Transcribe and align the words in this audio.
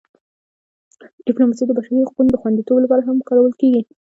ډیپلوماسي 1.27 1.63
د 1.65 1.71
بشري 1.77 1.99
حقونو 2.07 2.29
د 2.31 2.35
خوندیتوب 2.41 2.77
لپاره 2.83 3.01
هم 3.03 3.17
کارول 3.29 3.53
کېږي. 3.61 3.81